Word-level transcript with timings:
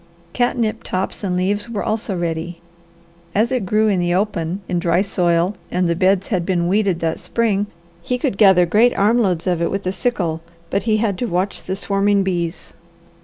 Catnip 0.33 0.81
tops 0.81 1.23
and 1.23 1.37
leaves 1.37 1.69
were 1.69 1.83
also 1.83 2.17
ready. 2.17 2.59
As 3.35 3.51
it 3.51 3.67
grew 3.67 3.87
in 3.87 3.99
the 3.99 4.15
open 4.15 4.61
in 4.67 4.79
dry 4.79 5.03
soil 5.03 5.55
and 5.69 5.87
the 5.87 5.95
beds 5.95 6.29
had 6.29 6.43
been 6.43 6.67
weeded 6.67 7.01
that 7.01 7.19
spring, 7.19 7.67
he 8.01 8.17
could 8.17 8.39
gather 8.39 8.65
great 8.65 8.97
arm 8.97 9.19
loads 9.19 9.45
of 9.45 9.61
it 9.61 9.69
with 9.69 9.85
a 9.85 9.91
sickle, 9.91 10.41
but 10.71 10.81
he 10.89 10.97
had 10.97 11.19
to 11.19 11.27
watch 11.27 11.61
the 11.61 11.75
swarming 11.75 12.23
bees. 12.23 12.73